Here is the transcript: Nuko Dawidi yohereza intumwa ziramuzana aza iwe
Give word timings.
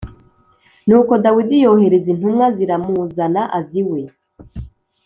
Nuko 0.87 1.13
Dawidi 1.23 1.55
yohereza 1.65 2.07
intumwa 2.13 2.45
ziramuzana 2.57 3.41
aza 3.57 3.75
iwe 3.81 4.01